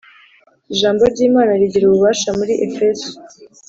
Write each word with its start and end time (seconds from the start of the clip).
Ijambo 0.73 1.01
ry 1.13 1.19
‘imana 1.27 1.51
rigira 1.61 1.85
ububasha 1.87 2.29
muri 2.39 2.53
Efeso. 2.67 3.07